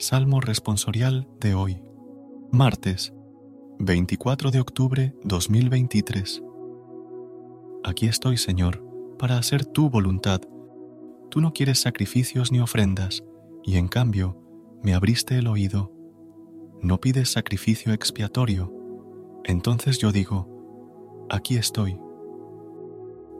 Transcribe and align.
Salmo 0.00 0.40
responsorial 0.40 1.28
de 1.40 1.54
hoy, 1.54 1.82
martes 2.50 3.12
24 3.80 4.50
de 4.50 4.58
octubre 4.58 5.14
2023. 5.24 6.42
Aquí 7.84 8.06
estoy, 8.06 8.38
Señor, 8.38 8.82
para 9.18 9.36
hacer 9.36 9.66
tu 9.66 9.90
voluntad. 9.90 10.40
Tú 11.28 11.42
no 11.42 11.52
quieres 11.52 11.80
sacrificios 11.80 12.50
ni 12.50 12.60
ofrendas, 12.60 13.22
y 13.62 13.76
en 13.76 13.88
cambio 13.88 14.42
me 14.82 14.94
abriste 14.94 15.36
el 15.36 15.46
oído. 15.46 15.92
No 16.80 16.98
pides 16.98 17.28
sacrificio 17.28 17.92
expiatorio. 17.92 18.72
Entonces 19.44 19.98
yo 19.98 20.12
digo, 20.12 21.26
aquí 21.28 21.58
estoy. 21.58 21.98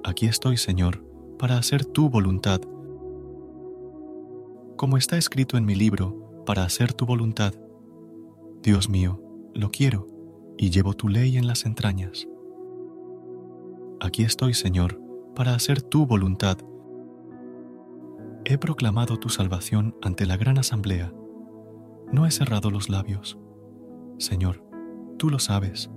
Aquí 0.04 0.26
estoy, 0.26 0.58
Señor, 0.58 1.02
para 1.38 1.56
hacer 1.56 1.86
tu 1.86 2.10
voluntad. 2.10 2.60
Como 4.76 4.98
está 4.98 5.16
escrito 5.16 5.56
en 5.56 5.64
mi 5.64 5.74
libro, 5.74 6.29
para 6.50 6.64
hacer 6.64 6.92
tu 6.92 7.06
voluntad. 7.06 7.54
Dios 8.60 8.88
mío, 8.88 9.22
lo 9.54 9.70
quiero 9.70 10.08
y 10.58 10.70
llevo 10.70 10.94
tu 10.94 11.08
ley 11.08 11.36
en 11.36 11.46
las 11.46 11.64
entrañas. 11.64 12.26
Aquí 14.00 14.24
estoy, 14.24 14.54
Señor, 14.54 15.00
para 15.36 15.54
hacer 15.54 15.80
tu 15.80 16.06
voluntad. 16.06 16.58
He 18.44 18.58
proclamado 18.58 19.16
tu 19.16 19.28
salvación 19.28 19.94
ante 20.02 20.26
la 20.26 20.36
gran 20.36 20.58
asamblea. 20.58 21.12
No 22.10 22.26
he 22.26 22.32
cerrado 22.32 22.72
los 22.72 22.88
labios. 22.88 23.38
Señor, 24.18 24.64
tú 25.18 25.30
lo 25.30 25.38
sabes. 25.38 25.88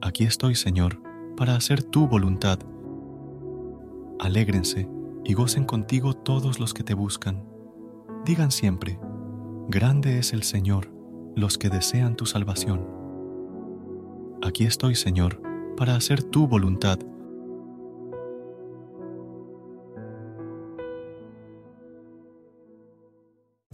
Aquí 0.00 0.24
estoy, 0.24 0.54
Señor, 0.54 1.02
para 1.36 1.54
hacer 1.54 1.82
tu 1.82 2.08
voluntad. 2.08 2.60
Alégrense 4.20 4.88
y 5.22 5.34
gocen 5.34 5.66
contigo 5.66 6.14
todos 6.14 6.58
los 6.58 6.72
que 6.72 6.82
te 6.82 6.94
buscan. 6.94 7.44
Digan 8.24 8.50
siempre, 8.50 8.98
Grande 9.70 10.18
es 10.18 10.32
el 10.32 10.44
Señor, 10.44 10.90
los 11.36 11.58
que 11.58 11.68
desean 11.68 12.16
tu 12.16 12.24
salvación. 12.24 12.86
Aquí 14.42 14.64
estoy, 14.64 14.94
Señor, 14.94 15.42
para 15.76 15.94
hacer 15.94 16.22
tu 16.22 16.48
voluntad 16.48 16.98